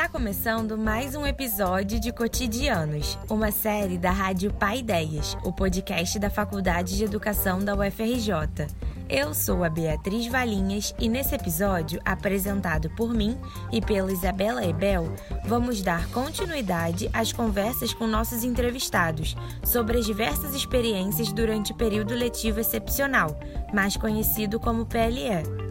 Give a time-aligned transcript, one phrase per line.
[0.00, 6.18] Está começando mais um episódio de Cotidianos, uma série da Rádio Pai Ideias, o podcast
[6.18, 8.66] da Faculdade de Educação da UFRJ.
[9.10, 13.38] Eu sou a Beatriz Valinhas e nesse episódio, apresentado por mim
[13.70, 15.04] e pela Isabela Ebel,
[15.44, 22.14] vamos dar continuidade às conversas com nossos entrevistados sobre as diversas experiências durante o período
[22.14, 23.38] letivo excepcional,
[23.70, 25.69] mais conhecido como PLE.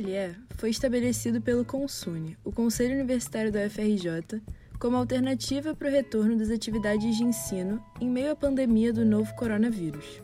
[0.00, 4.40] PLE foi estabelecido pelo CONSUNE, o Conselho Universitário da UFRJ,
[4.78, 9.34] como alternativa para o retorno das atividades de ensino em meio à pandemia do novo
[9.34, 10.22] coronavírus.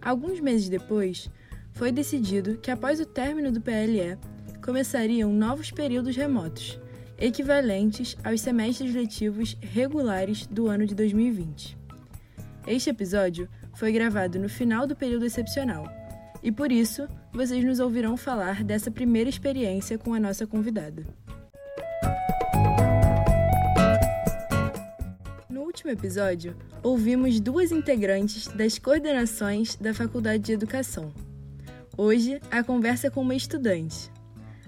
[0.00, 1.28] Alguns meses depois,
[1.72, 4.16] foi decidido que após o término do PLE,
[4.64, 6.78] começariam novos períodos remotos,
[7.18, 11.76] equivalentes aos semestres letivos regulares do ano de 2020.
[12.68, 15.95] Este episódio foi gravado no final do período excepcional
[16.46, 21.04] e por isso vocês nos ouvirão falar dessa primeira experiência com a nossa convidada.
[25.50, 31.12] No último episódio, ouvimos duas integrantes das coordenações da Faculdade de Educação.
[31.98, 34.08] Hoje, a conversa com uma estudante.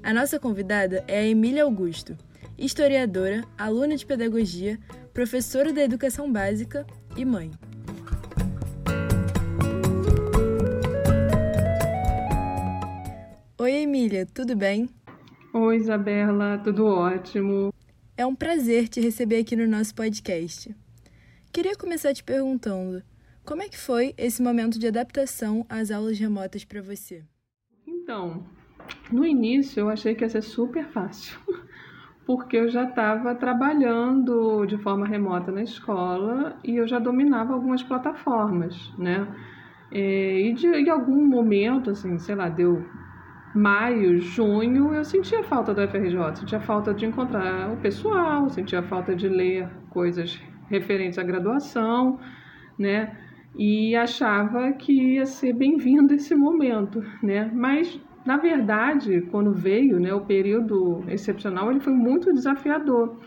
[0.03, 2.17] A nossa convidada é a Emília Augusto,
[2.59, 4.81] historiadora, aluna de pedagogia,
[5.15, 6.85] professora da educação básica
[7.17, 7.53] e mãe.
[13.69, 14.88] Oi, Emília, tudo bem?
[15.52, 17.70] Oi, Isabela, tudo ótimo.
[18.16, 20.74] É um prazer te receber aqui no nosso podcast.
[21.52, 23.02] Queria começar te perguntando:
[23.45, 27.23] como é que foi esse momento de adaptação às aulas remotas para você?
[27.86, 28.42] Então,
[29.12, 31.39] no início eu achei que ia ser super fácil,
[32.24, 37.83] porque eu já estava trabalhando de forma remota na escola e eu já dominava algumas
[37.83, 39.28] plataformas, né?
[39.92, 42.83] E de, em algum momento, assim, sei lá, deu
[43.58, 49.17] maio, junho, eu sentia falta do FRJ, sentia falta de encontrar o pessoal, sentia falta
[49.17, 52.20] de ler coisas referentes à graduação,
[52.79, 53.17] né?
[53.58, 57.51] E achava que ia ser bem-vindo esse momento, né?
[57.52, 63.19] Mas na verdade, quando veio, né, o período excepcional, ele foi muito desafiador,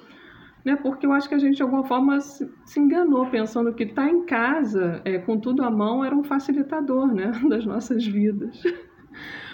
[0.64, 0.78] né?
[0.78, 4.06] Porque eu acho que a gente de alguma forma se, se enganou pensando que estar
[4.06, 8.64] tá em casa, é, com tudo à mão, era um facilitador, né, das nossas vidas.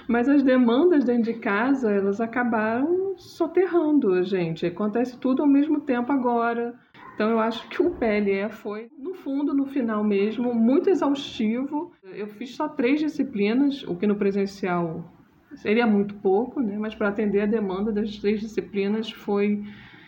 [0.08, 4.66] Mas as demandas dentro de casa, elas acabaram soterrando a gente.
[4.66, 6.74] Acontece tudo ao mesmo tempo agora.
[7.14, 11.92] Então eu acho que o PLE foi, no fundo, no final mesmo, muito exaustivo.
[12.04, 15.12] Eu fiz só três disciplinas, o que no presencial
[15.56, 16.78] seria muito pouco, né?
[16.78, 19.64] Mas para atender a demanda das três disciplinas foi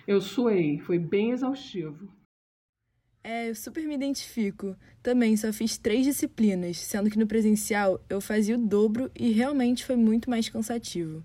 [0.08, 2.10] eu suei, foi bem exaustivo.
[3.24, 4.76] É, eu super me identifico.
[5.04, 9.86] Também só fiz três disciplinas, sendo que no presencial eu fazia o dobro e realmente
[9.86, 11.24] foi muito mais cansativo.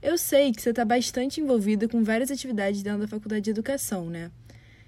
[0.00, 4.08] Eu sei que você está bastante envolvida com várias atividades dentro da faculdade de educação,
[4.08, 4.30] né?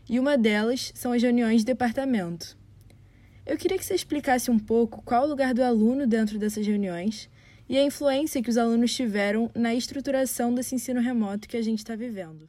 [0.09, 2.57] E uma delas são as reuniões de departamento.
[3.45, 7.29] Eu queria que você explicasse um pouco qual o lugar do aluno dentro dessas reuniões
[7.69, 11.79] e a influência que os alunos tiveram na estruturação desse ensino remoto que a gente
[11.79, 12.49] está vivendo.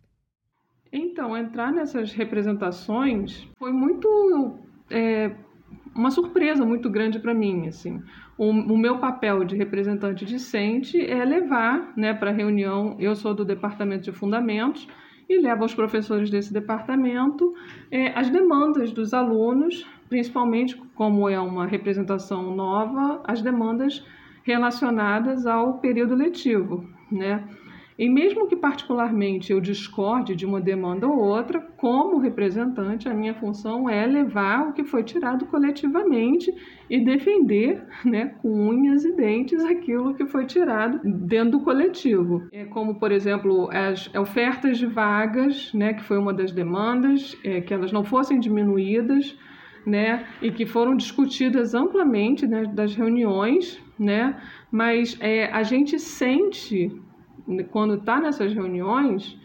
[0.91, 4.57] Então, entrar nessas representações foi muito
[4.89, 5.35] é,
[5.95, 7.67] uma surpresa muito grande para mim.
[7.67, 8.01] Assim,
[8.37, 12.95] o, o, meu papel de representante discente é levar, né, para reunião.
[12.99, 14.87] Eu sou do departamento de fundamentos
[15.27, 17.53] e levo aos professores desse departamento
[17.91, 24.05] é, as demandas dos alunos, principalmente como é uma representação nova, as demandas
[24.43, 27.43] relacionadas ao período letivo, né?
[27.97, 33.33] E mesmo que particularmente eu discorde de uma demanda ou outra, como representante, a minha
[33.33, 36.53] função é levar o que foi tirado coletivamente
[36.87, 42.47] e defender, né, com unhas e dentes, aquilo que foi tirado dentro do coletivo.
[42.51, 47.61] É como, por exemplo, as ofertas de vagas, né, que foi uma das demandas, é,
[47.61, 49.35] que elas não fossem diminuídas,
[49.83, 54.39] né, e que foram discutidas amplamente né, das reuniões, né,
[54.71, 56.91] mas é, a gente sente
[57.71, 59.37] quando está nessas reuniões,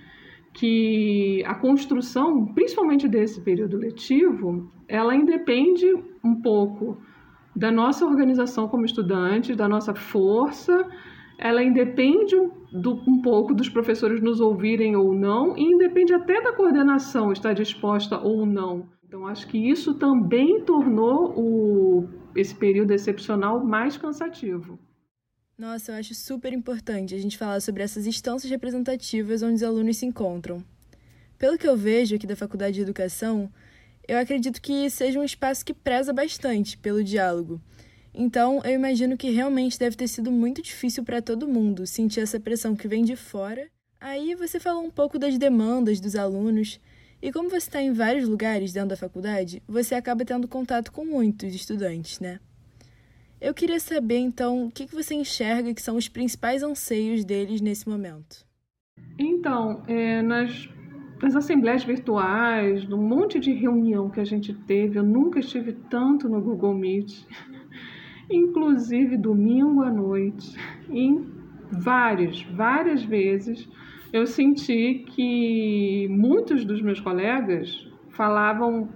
[0.52, 5.87] que a construção, principalmente desse período letivo, ela independe
[6.22, 6.99] um pouco
[7.54, 10.87] da nossa organização como estudantes, da nossa força,
[11.38, 12.37] ela independe
[12.72, 17.52] do, um pouco dos professores nos ouvirem ou não, e independe até da coordenação estar
[17.52, 18.88] disposta ou não.
[19.06, 24.78] Então, acho que isso também tornou o, esse período excepcional mais cansativo.
[25.62, 29.97] Nossa, eu acho super importante a gente falar sobre essas instâncias representativas onde os alunos
[29.97, 30.61] se encontram.
[31.38, 33.49] Pelo que eu vejo aqui da Faculdade de Educação,
[34.09, 37.61] eu acredito que seja um espaço que preza bastante pelo diálogo.
[38.12, 42.41] Então, eu imagino que realmente deve ter sido muito difícil para todo mundo sentir essa
[42.41, 43.69] pressão que vem de fora.
[44.00, 46.81] Aí você falou um pouco das demandas dos alunos,
[47.23, 51.05] e como você está em vários lugares dentro da faculdade, você acaba tendo contato com
[51.05, 52.41] muitos estudantes, né?
[53.44, 57.89] Eu queria saber, então, o que você enxerga que são os principais anseios deles nesse
[57.89, 58.47] momento.
[59.19, 60.69] Então, é, nas,
[61.21, 66.29] nas assembleias virtuais, no monte de reunião que a gente teve, eu nunca estive tanto
[66.29, 67.27] no Google Meet,
[68.31, 70.56] inclusive domingo à noite,
[70.88, 71.27] em
[71.69, 73.69] várias, várias vezes
[74.12, 78.88] eu senti que muitos dos meus colegas falavam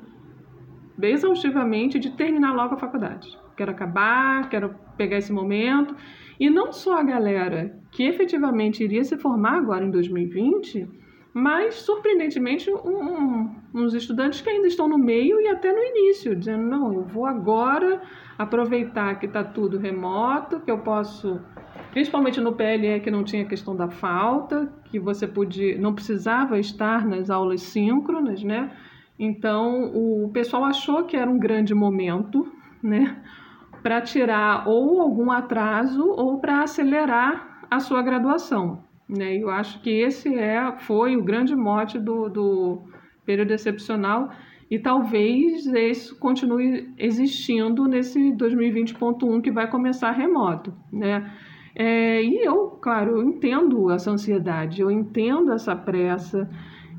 [1.02, 5.96] exaustivamente de terminar logo a faculdade quero acabar, quero pegar esse momento.
[6.38, 10.86] E não só a galera que efetivamente iria se formar agora em 2020,
[11.32, 16.62] mas surpreendentemente um, uns estudantes que ainda estão no meio e até no início, dizendo:
[16.62, 18.00] não, eu vou agora
[18.38, 21.38] aproveitar que está tudo remoto, que eu posso.
[21.90, 27.06] Principalmente no PLE que não tinha questão da falta, que você podia, não precisava estar
[27.06, 28.70] nas aulas síncronas, né?
[29.18, 32.50] Então o pessoal achou que era um grande momento,
[32.82, 33.22] né?
[33.86, 38.82] Para tirar ou algum atraso ou para acelerar a sua graduação.
[39.08, 39.36] Né?
[39.36, 42.82] Eu acho que esse é, foi o grande mote do, do
[43.24, 44.28] período excepcional
[44.68, 50.74] e talvez isso continue existindo nesse 2020.1 que vai começar remoto.
[50.92, 51.32] Né?
[51.72, 56.50] É, e eu, claro, eu entendo essa ansiedade, eu entendo essa pressa,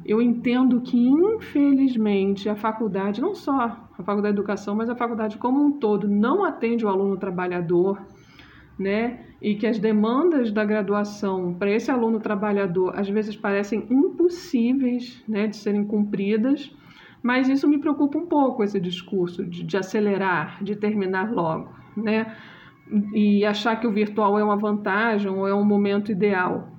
[0.07, 5.38] eu entendo que, infelizmente, a faculdade, não só a faculdade de educação, mas a faculdade
[5.38, 8.01] como um todo, não atende o aluno trabalhador,
[8.80, 9.25] né?
[9.42, 15.48] E que as demandas da graduação para esse aluno trabalhador às vezes parecem impossíveis, né,
[15.48, 16.74] de serem cumpridas.
[17.21, 22.33] Mas isso me preocupa um pouco esse discurso de, de acelerar, de terminar logo, né?
[23.13, 26.77] E achar que o virtual é uma vantagem ou é um momento ideal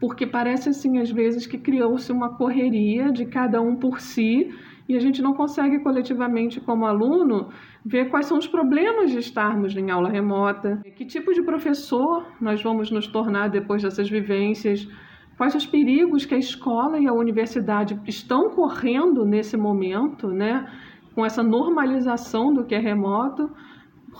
[0.00, 4.50] porque parece assim às vezes que criou-se uma correria de cada um por si
[4.88, 7.50] e a gente não consegue coletivamente como aluno
[7.84, 12.60] ver quais são os problemas de estarmos em aula remota, que tipo de professor nós
[12.60, 14.88] vamos nos tornar depois dessas vivências,
[15.36, 20.66] quais os perigos que a escola e a universidade estão correndo nesse momento, né,
[21.14, 23.48] com essa normalização do que é remoto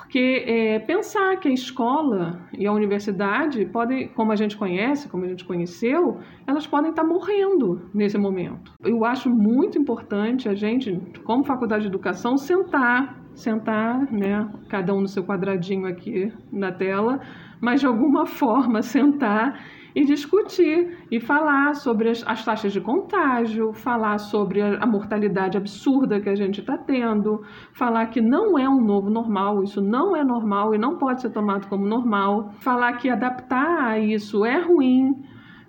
[0.01, 5.25] porque é, pensar que a escola e a universidade podem, como a gente conhece, como
[5.25, 8.73] a gente conheceu, elas podem estar morrendo nesse momento.
[8.83, 15.03] Eu acho muito importante a gente, como faculdade de educação, sentar, sentar, né, cada um
[15.03, 17.21] no seu quadradinho aqui na tela,
[17.61, 19.61] mas de alguma forma sentar
[19.95, 25.57] e discutir e falar sobre as, as taxas de contágio, falar sobre a, a mortalidade
[25.57, 27.43] absurda que a gente está tendo,
[27.73, 31.31] falar que não é um novo normal, isso não é normal e não pode ser
[31.31, 35.13] tomado como normal, falar que adaptar a isso é ruim,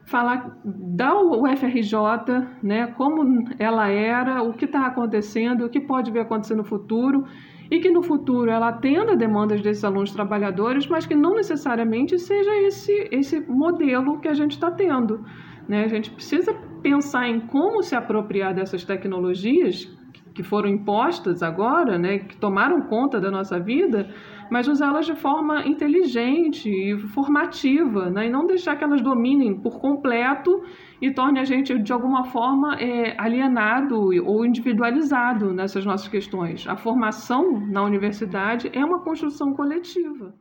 [0.06, 1.94] falar da UFRJ,
[2.62, 7.26] né, como ela era, o que está acontecendo, o que pode vir acontecer no futuro
[7.72, 12.54] e que no futuro ela atenda demandas desses alunos trabalhadores, mas que não necessariamente seja
[12.68, 15.24] esse, esse modelo que a gente está tendo.
[15.70, 15.86] Né?
[15.86, 19.88] A gente precisa pensar em como se apropriar dessas tecnologias
[20.34, 24.10] que foram impostas agora, né, que tomaram conta da nossa vida,
[24.52, 29.80] mas usá-las de forma inteligente e formativa, né, e não deixar que elas dominem por
[29.80, 30.62] completo
[31.02, 36.68] e torne a gente, de alguma forma, é, alienado ou individualizado nessas nossas questões.
[36.68, 40.36] A formação na universidade é uma construção coletiva.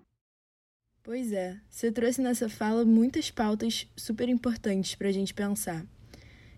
[1.04, 5.84] Pois é, você trouxe nessa fala muitas pautas super importantes para a gente pensar.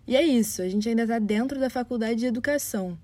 [0.07, 2.97] E é isso, a gente ainda está dentro da faculdade de educação.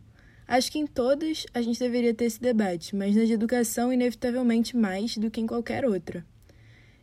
[0.50, 4.76] Acho que em todas a gente deveria ter esse debate, mas na de educação, inevitavelmente
[4.76, 6.26] mais do que em qualquer outra.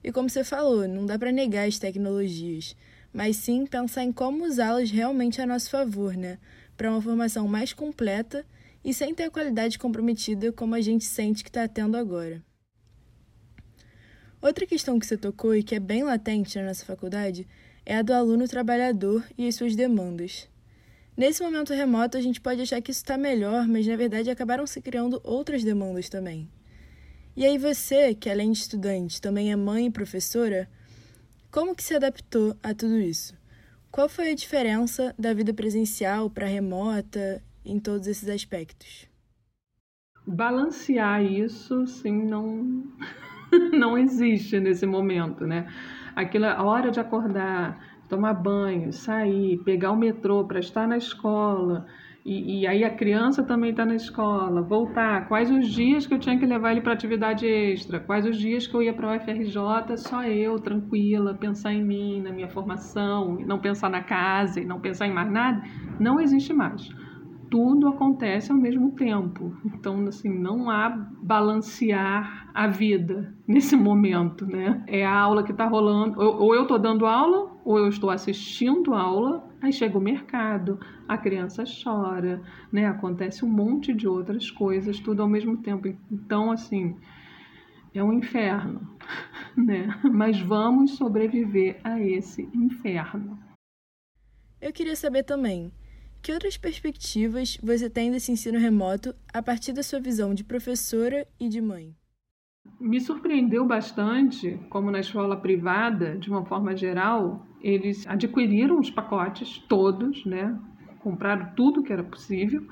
[0.03, 2.75] E como você falou, não dá para negar as tecnologias,
[3.13, 6.39] mas sim pensar em como usá-las realmente a nosso favor, né?
[6.77, 8.45] Para uma formação mais completa
[8.85, 12.43] e sem ter a qualidade comprometida como a gente sente que está tendo agora.
[14.43, 17.47] Outra questão que você tocou e que é bem latente na nossa faculdade
[17.85, 20.49] é a do aluno trabalhador e as suas demandas.
[21.17, 24.67] Nesse momento remoto, a gente pode achar que isso está melhor, mas na verdade acabaram
[24.67, 26.47] se criando outras demandas também.
[27.35, 30.69] E aí você, que além de estudante também é mãe e professora,
[31.51, 33.35] como que se adaptou a tudo isso?
[33.91, 39.09] Qual foi a diferença da vida presencial para remota em todos esses aspectos?
[40.27, 42.85] Balancear isso, sim, não
[43.73, 45.67] não existe nesse momento, né?
[46.15, 51.87] Aquilo, a hora de acordar, tomar banho, sair, pegar o metrô para estar na escola,
[52.29, 56.19] e, e, aí a criança também está na escola, voltar, quais os dias que eu
[56.19, 59.17] tinha que levar ele para atividade extra, quais os dias que eu ia para o
[59.17, 64.81] UFRJ, só eu, tranquila, pensar em mim, na minha formação, não pensar na casa não
[64.81, 65.63] pensar em mais nada,
[66.01, 66.89] não existe mais.
[67.49, 69.57] Tudo acontece ao mesmo tempo.
[69.65, 70.91] Então, assim, não há
[71.23, 74.83] balancear a vida nesse momento, né?
[74.89, 78.95] É a aula que está rolando, ou eu estou dando aula, ou eu estou assistindo
[78.95, 82.87] aula, aí chega o mercado, a criança chora, né?
[82.87, 85.89] Acontece um monte de outras coisas, tudo ao mesmo tempo.
[86.09, 86.97] Então, assim,
[87.93, 88.89] é um inferno,
[89.59, 89.89] né?
[90.05, 93.37] Mas vamos sobreviver a esse inferno.
[94.61, 95.73] Eu queria saber também
[96.23, 101.27] que outras perspectivas você tem desse ensino remoto a partir da sua visão de professora
[101.41, 101.97] e de mãe?
[102.81, 109.59] Me surpreendeu bastante como na escola privada, de uma forma geral, eles adquiriram os pacotes
[109.69, 110.57] todos, né?
[111.01, 112.63] Compraram tudo que era possível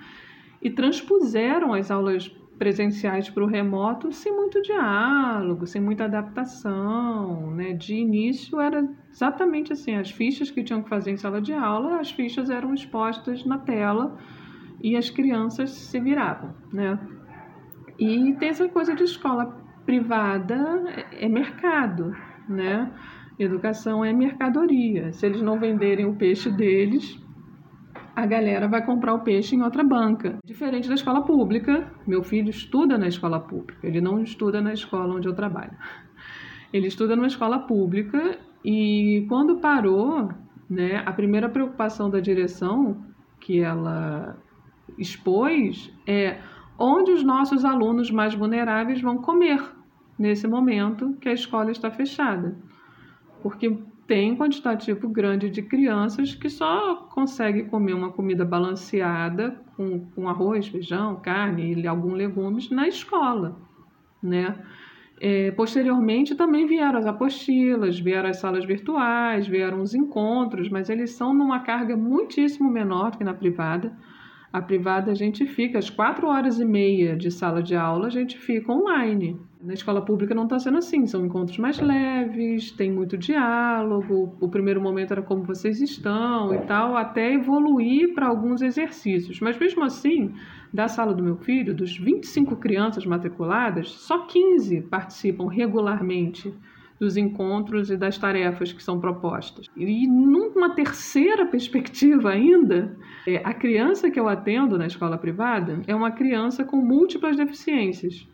[0.63, 7.73] e transpuseram as aulas presenciais para o remoto sem muito diálogo, sem muita adaptação, né?
[7.73, 11.99] De início era exatamente assim, as fichas que tinham que fazer em sala de aula,
[11.99, 14.17] as fichas eram expostas na tela
[14.81, 16.97] e as crianças se viravam, né?
[17.99, 22.15] E tem essa coisa de escola privada é mercado,
[22.49, 22.93] né?
[23.39, 25.13] Educação é mercadoria.
[25.13, 27.19] Se eles não venderem o peixe deles,
[28.15, 30.39] a galera vai comprar o peixe em outra banca.
[30.45, 35.17] Diferente da escola pública, meu filho estuda na escola pública, ele não estuda na escola
[35.17, 35.77] onde eu trabalho.
[36.73, 40.29] Ele estuda numa escola pública e quando parou,
[40.71, 43.05] né, a primeira preocupação da direção
[43.41, 44.37] que ela
[44.97, 46.39] expôs é
[46.79, 49.61] onde os nossos alunos mais vulneráveis vão comer
[50.19, 52.57] nesse momento que a escola está fechada.
[53.45, 60.01] Porque tem um quantitativo grande de crianças que só conseguem comer uma comida balanceada com,
[60.15, 63.61] com arroz, feijão, carne e alguns legumes na escola,
[64.23, 64.57] né?
[65.21, 71.11] É, posteriormente também vieram as apostilas, vieram as salas virtuais, vieram os encontros, mas eles
[71.11, 73.95] são numa carga muitíssimo menor do que na privada.
[74.55, 78.11] A privada a gente fica às quatro horas e meia de sala de aula, a
[78.11, 79.37] gente fica online.
[79.61, 84.37] Na escola pública não está sendo assim, são encontros mais leves, tem muito diálogo.
[84.41, 89.41] O primeiro momento era como vocês estão e tal, até evoluir para alguns exercícios.
[89.41, 90.33] Mas mesmo assim,
[90.73, 96.55] da sala do meu filho, dos 25 crianças matriculadas, só 15 participam regularmente
[96.99, 99.67] dos encontros e das tarefas que são propostas.
[99.77, 102.97] E numa terceira perspectiva ainda,
[103.27, 108.27] é, a criança que eu atendo na escola privada é uma criança com múltiplas deficiências.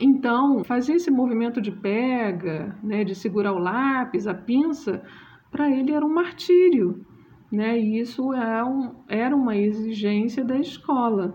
[0.00, 5.02] Então, fazer esse movimento de pega, né, de segurar o lápis, a pinça,
[5.50, 7.04] para ele era um martírio.
[7.50, 7.78] Né?
[7.78, 11.34] E isso é um, era uma exigência da escola.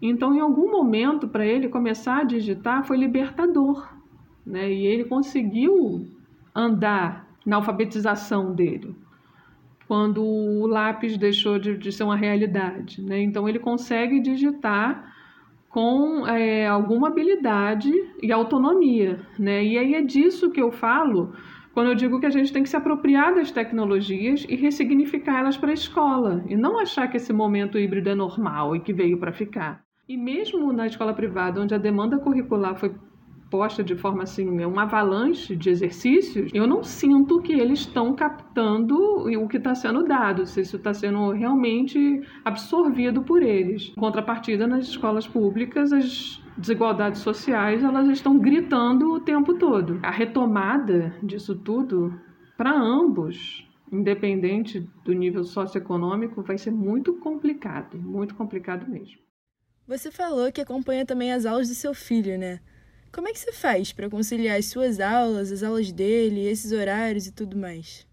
[0.00, 3.91] Então, em algum momento, para ele começar a digitar foi libertador.
[4.44, 4.72] Né?
[4.72, 6.06] E ele conseguiu
[6.54, 8.94] andar na alfabetização dele
[9.86, 13.02] quando o lápis deixou de, de ser uma realidade.
[13.02, 13.20] Né?
[13.22, 15.12] Então, ele consegue digitar
[15.68, 17.90] com é, alguma habilidade
[18.22, 19.64] e autonomia, né?
[19.64, 21.32] E aí é disso que eu falo
[21.72, 25.56] quando eu digo que a gente tem que se apropriar das tecnologias e ressignificar elas
[25.56, 29.18] para a escola e não achar que esse momento híbrido é normal e que veio
[29.18, 29.82] para ficar.
[30.06, 32.94] E mesmo na escola privada, onde a demanda curricular foi
[33.52, 38.96] posta de forma assim, um avalanche de exercícios, eu não sinto que eles estão captando
[38.96, 41.98] o que está sendo dado, se isso está sendo realmente
[42.42, 43.92] absorvido por eles.
[43.94, 50.00] Em contrapartida, nas escolas públicas, as desigualdades sociais elas estão gritando o tempo todo.
[50.02, 52.18] A retomada disso tudo
[52.56, 59.20] para ambos independente do nível socioeconômico, vai ser muito complicado, muito complicado mesmo.
[59.86, 62.60] Você falou que acompanha também as aulas do seu filho, né?
[63.14, 67.26] Como é que você faz para conciliar as suas aulas, as aulas dele, esses horários
[67.26, 68.08] e tudo mais?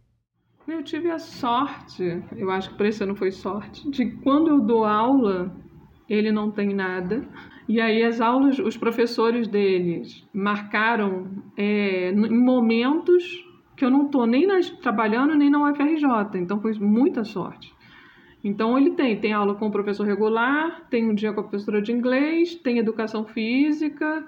[0.68, 4.60] Eu tive a sorte, eu acho que para esse ano foi sorte, de quando eu
[4.60, 5.56] dou aula,
[6.10, 7.26] ele não tem nada.
[7.68, 13.24] E aí as aulas, os professores deles marcaram é, em momentos
[13.78, 17.74] que eu não estou nem nas, trabalhando nem na UFRJ, então foi muita sorte.
[18.44, 21.82] Então ele tem, tem aula com o professor regular, tem um dia com a professora
[21.82, 24.28] de inglês, tem educação física,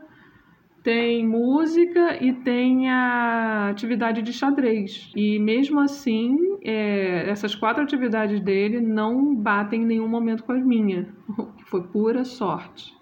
[0.84, 5.12] tem música e tem a atividade de xadrez.
[5.16, 10.64] E mesmo assim, é, essas quatro atividades dele não batem em nenhum momento com as
[10.64, 11.08] minhas,
[11.68, 12.94] foi pura sorte.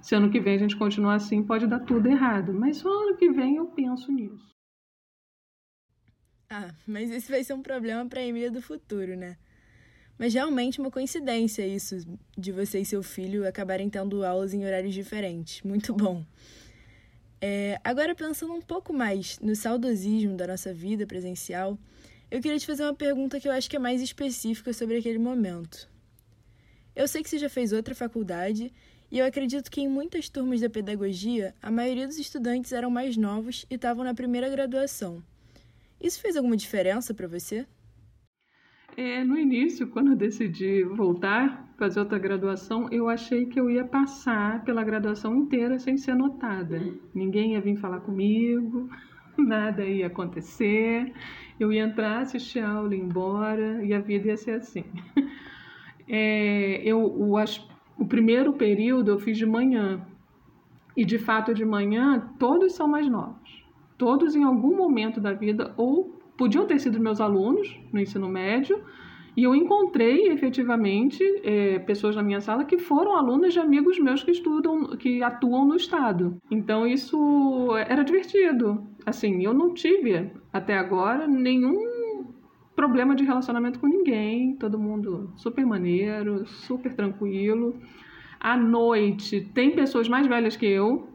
[0.00, 2.52] Se ano que vem a gente continuar assim, pode dar tudo errado.
[2.52, 4.52] Mas só ano que vem eu penso nisso.
[6.50, 9.36] Ah, mas esse vai ser um problema para a Emília do futuro, né?
[10.18, 11.96] Mas realmente uma coincidência isso
[12.36, 15.62] de você e seu filho acabarem tendo aulas em horários diferentes.
[15.62, 16.24] Muito bom.
[17.44, 21.76] É, agora, pensando um pouco mais no saudosismo da nossa vida presencial,
[22.30, 25.18] eu queria te fazer uma pergunta que eu acho que é mais específica sobre aquele
[25.18, 25.90] momento.
[26.94, 28.72] Eu sei que você já fez outra faculdade
[29.10, 33.16] e eu acredito que em muitas turmas da pedagogia, a maioria dos estudantes eram mais
[33.16, 35.20] novos e estavam na primeira graduação.
[36.00, 37.66] Isso fez alguma diferença para você?
[38.96, 43.84] É, no início, quando eu decidi voltar, fazer outra graduação, eu achei que eu ia
[43.84, 46.78] passar pela graduação inteira sem ser notada.
[47.14, 48.90] Ninguém ia vir falar comigo,
[49.38, 51.10] nada ia acontecer.
[51.58, 54.84] Eu ia entrar, assistir a aula, ir embora e a vida ia ser assim.
[56.08, 57.36] É, eu, o,
[57.96, 60.04] o primeiro período eu fiz de manhã.
[60.96, 63.64] E de fato, de manhã, todos são mais novos.
[63.96, 68.82] Todos, em algum momento da vida, ou podiam ter sido meus alunos no ensino médio,
[69.36, 74.24] e eu encontrei efetivamente é, pessoas na minha sala que foram alunas de amigos meus
[74.24, 76.36] que estudam, que atuam no estado.
[76.50, 77.16] Então isso
[77.86, 78.84] era divertido.
[79.06, 82.26] Assim, eu não tive até agora nenhum
[82.74, 84.56] problema de relacionamento com ninguém.
[84.56, 87.78] Todo mundo super maneiro, super tranquilo.
[88.40, 91.06] À noite tem pessoas mais velhas que eu,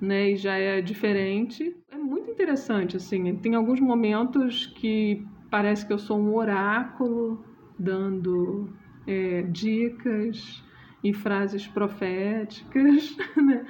[0.00, 0.30] né?
[0.30, 1.76] E já é diferente.
[2.00, 3.36] Muito interessante, assim.
[3.36, 7.44] Tem alguns momentos que parece que eu sou um oráculo
[7.78, 8.68] dando
[9.06, 10.62] é, dicas
[11.02, 13.66] e frases proféticas, né?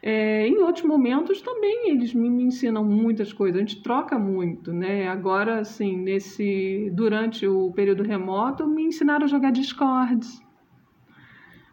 [0.00, 4.72] É, em outros momentos também eles me, me, ensinam muitas coisas, a gente troca muito,
[4.72, 5.08] né?
[5.08, 10.24] Agora, assim, nesse durante o período remoto, me ensinaram a jogar Discord,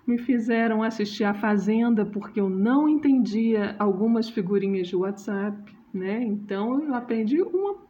[0.08, 6.22] me fizeram assistir a Fazenda porque eu não entendia algumas figurinhas de WhatsApp, né?
[6.24, 7.86] Então eu aprendi uma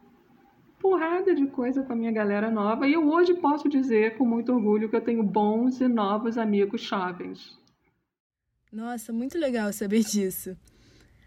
[0.78, 4.52] porrada de coisa com a minha galera nova e eu hoje posso dizer com muito
[4.52, 7.58] orgulho que eu tenho bons e novos amigos jovens.
[8.72, 10.56] Nossa, muito legal saber disso.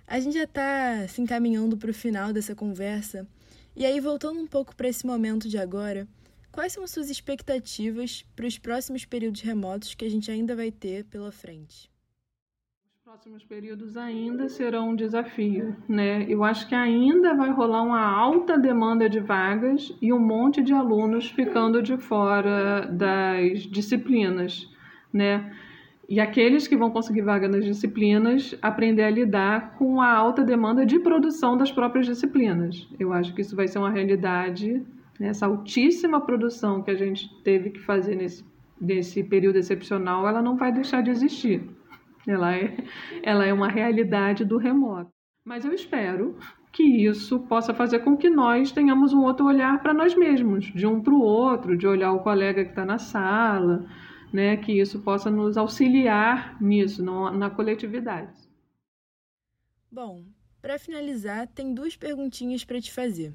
[0.08, 3.28] A gente já está se encaminhando para o final dessa conversa
[3.76, 6.08] e aí voltando um pouco para esse momento de agora,
[6.52, 11.06] quais são suas expectativas para os próximos períodos remotos que a gente ainda vai ter
[11.06, 11.90] pela frente?
[13.10, 16.28] Próximos períodos ainda serão um desafio, né?
[16.30, 20.74] Eu acho que ainda vai rolar uma alta demanda de vagas e um monte de
[20.74, 24.72] alunos ficando de fora das disciplinas,
[25.12, 25.52] né?
[26.08, 30.86] E aqueles que vão conseguir vaga nas disciplinas aprender a lidar com a alta demanda
[30.86, 32.88] de produção das próprias disciplinas.
[33.00, 34.86] Eu acho que isso vai ser uma realidade,
[35.20, 35.30] né?
[35.30, 38.46] essa altíssima produção que a gente teve que fazer nesse,
[38.80, 41.79] nesse período excepcional, ela não vai deixar de existir.
[42.28, 42.78] Ela é,
[43.24, 45.12] ela é uma realidade do remoto.
[45.44, 46.38] Mas eu espero
[46.72, 50.86] que isso possa fazer com que nós tenhamos um outro olhar para nós mesmos, de
[50.86, 53.86] um para o outro, de olhar o colega que está na sala,
[54.32, 54.58] né?
[54.58, 58.38] Que isso possa nos auxiliar nisso, na coletividade.
[59.92, 60.24] Bom,
[60.62, 63.34] para finalizar, tem duas perguntinhas para te fazer.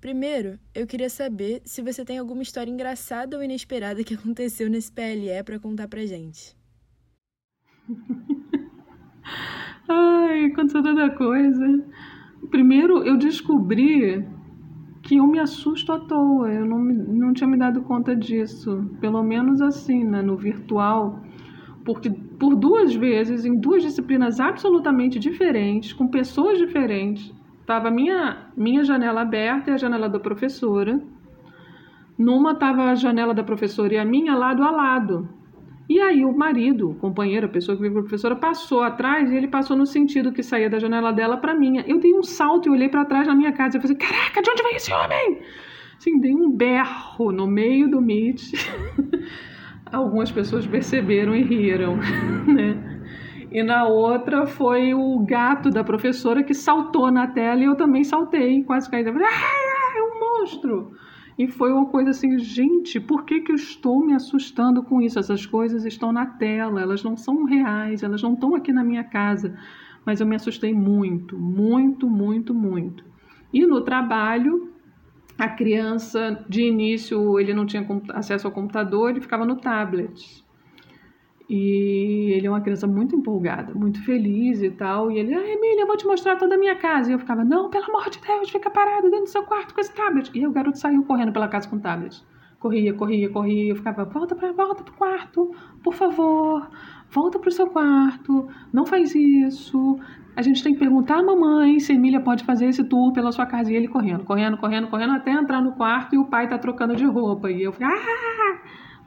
[0.00, 4.90] Primeiro, eu queria saber se você tem alguma história engraçada ou inesperada que aconteceu nesse
[4.92, 6.59] PLE para contar para gente.
[9.88, 11.84] Ai, aconteceu tanta coisa.
[12.50, 14.24] Primeiro, eu descobri
[15.02, 16.52] que eu me assusto à toa.
[16.52, 18.88] Eu não, não tinha me dado conta disso.
[19.00, 21.20] Pelo menos assim, né, no virtual.
[21.84, 28.84] Porque por duas vezes, em duas disciplinas absolutamente diferentes, com pessoas diferentes, estava minha, minha
[28.84, 31.00] janela aberta e a janela da professora.
[32.16, 35.28] Numa estava a janela da professora e a minha lado a lado.
[35.90, 39.28] E aí o marido, o companheiro, a pessoa que vive com a professora, passou atrás
[39.28, 41.84] e ele passou no sentido que saía da janela dela para minha.
[41.84, 44.48] Eu dei um salto e olhei para trás na minha casa e falei: "Caraca, de
[44.48, 45.40] onde vem esse homem?"
[45.98, 48.52] Assim, dei um berro no meio do Meet.
[49.92, 51.96] Algumas pessoas perceberam e riram,
[52.46, 53.00] né?
[53.50, 58.04] E na outra foi o gato da professora que saltou na tela e eu também
[58.04, 59.02] saltei, quase caí.
[59.10, 60.92] Ah, é um monstro!
[61.40, 65.18] E foi uma coisa assim, gente, por que, que eu estou me assustando com isso?
[65.18, 69.02] Essas coisas estão na tela, elas não são reais, elas não estão aqui na minha
[69.02, 69.58] casa.
[70.04, 73.02] Mas eu me assustei muito, muito, muito, muito.
[73.54, 74.70] E no trabalho,
[75.38, 80.44] a criança, de início, ele não tinha acesso ao computador, ele ficava no tablet.
[81.52, 85.10] E ele é uma criança muito empolgada, muito feliz e tal.
[85.10, 87.10] E ele, ah, Emília, eu vou te mostrar toda a minha casa.
[87.10, 89.80] E eu ficava, não, pelo amor de Deus, fica parado dentro do seu quarto com
[89.80, 90.30] esse tablet.
[90.32, 92.24] E o garoto saiu correndo pela casa com o tablet.
[92.60, 93.72] Corria, corria, corria.
[93.72, 95.50] Eu ficava, volta para volta quarto,
[95.82, 96.70] por favor,
[97.10, 99.98] volta para o seu quarto, não faz isso.
[100.36, 103.46] A gente tem que perguntar à mamãe se Emília pode fazer esse tour pela sua
[103.46, 103.72] casa.
[103.72, 106.94] E ele correndo, correndo, correndo, correndo, até entrar no quarto e o pai tá trocando
[106.94, 107.50] de roupa.
[107.50, 108.60] E eu ah,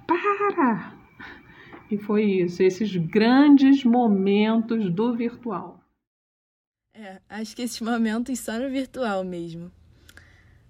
[0.05, 1.02] para!
[1.93, 5.79] E foi isso, esses grandes momentos do virtual.
[6.91, 9.71] É, acho que esses momentos só no virtual mesmo.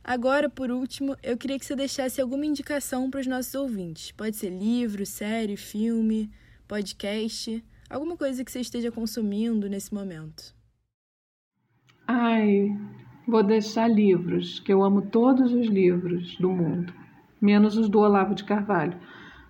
[0.03, 4.11] Agora, por último, eu queria que você deixasse alguma indicação para os nossos ouvintes.
[4.11, 6.29] Pode ser livro, série, filme,
[6.67, 10.53] podcast, alguma coisa que você esteja consumindo nesse momento.
[12.05, 12.67] Ai,
[13.25, 16.93] vou deixar livros, que eu amo todos os livros do mundo,
[17.39, 18.99] menos os do Olavo de Carvalho,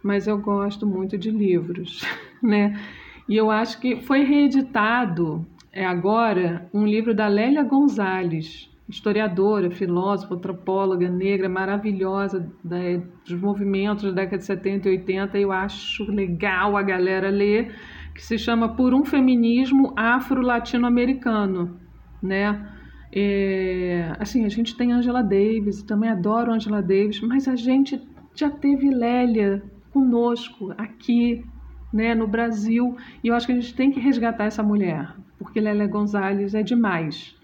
[0.04, 2.02] mas eu gosto muito de livros,
[2.44, 2.80] né?
[3.28, 10.36] E eu acho que foi reeditado é agora um livro da Lélia Gonzalez, historiadora, filósofa,
[10.36, 12.78] antropóloga negra, maravilhosa da,
[13.26, 15.40] dos movimentos da década de 70 e 80.
[15.40, 17.74] Eu acho legal a galera ler,
[18.14, 21.80] que se chama Por um Feminismo Afro-Latino-Americano,
[22.22, 22.70] né?
[23.12, 28.00] É, assim, a gente tem Angela Davis, também adoro Angela Davis, mas a gente
[28.36, 29.64] já teve Lélia
[29.94, 31.46] conosco aqui,
[31.94, 35.62] né, no Brasil, e eu acho que a gente tem que resgatar essa mulher, porque
[35.62, 37.36] Lélia Gonzalez é demais.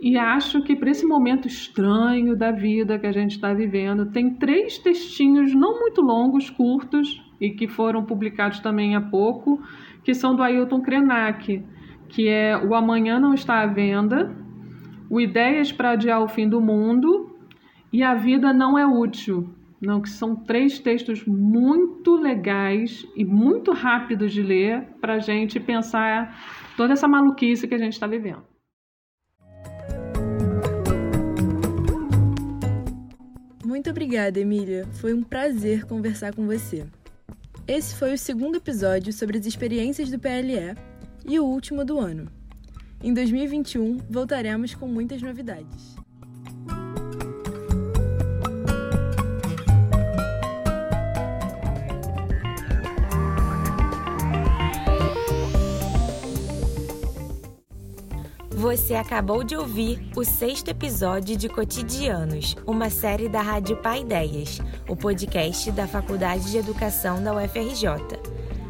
[0.00, 4.34] E acho que para esse momento estranho da vida que a gente está vivendo, tem
[4.34, 9.60] três textinhos não muito longos, curtos, e que foram publicados também há pouco,
[10.02, 11.62] que são do Ailton Krenak,
[12.08, 14.34] que é O Amanhã Não Está à Venda,
[15.10, 17.36] O Ideias para Adiar o Fim do Mundo
[17.92, 19.57] e A Vida Não é Útil.
[19.80, 25.60] Não, que são três textos muito legais e muito rápidos de ler para a gente
[25.60, 28.42] pensar toda essa maluquice que a gente está vivendo.
[33.64, 34.86] Muito obrigada, Emília.
[34.94, 36.84] Foi um prazer conversar com você.
[37.66, 40.74] Esse foi o segundo episódio sobre as experiências do PLE
[41.24, 42.28] e o último do ano.
[43.04, 45.94] Em 2021, voltaremos com muitas novidades.
[58.68, 64.60] Você acabou de ouvir o sexto episódio de Cotidianos, uma série da Rádio Pai Ideias,
[64.86, 67.88] o podcast da Faculdade de Educação da UFRJ.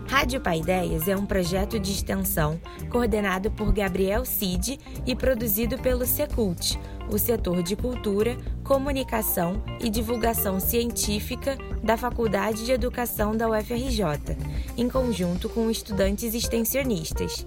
[0.09, 6.07] Rádio Pai Ideias é um projeto de extensão coordenado por Gabriel Cid e produzido pelo
[6.07, 6.79] Secult,
[7.11, 14.37] o setor de cultura, comunicação e divulgação científica da Faculdade de Educação da UFRJ,
[14.77, 17.45] em conjunto com estudantes extensionistas.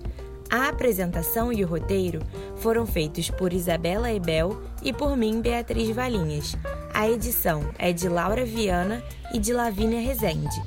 [0.52, 2.20] A apresentação e o roteiro
[2.58, 6.58] foram feitos por Isabela Ebel e por mim, Beatriz Valinhas.
[6.94, 9.02] A edição é de Laura Viana
[9.34, 10.62] e de Lavínia Rezende.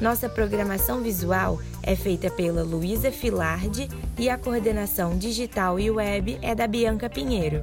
[0.00, 6.54] Nossa programação visual é feita pela Luísa Filardi e a coordenação digital e web é
[6.54, 7.62] da Bianca Pinheiro.